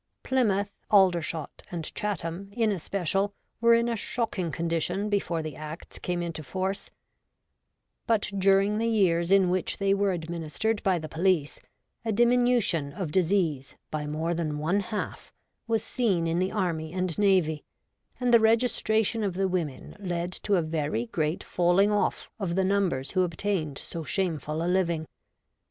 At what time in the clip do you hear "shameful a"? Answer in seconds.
24.03-24.67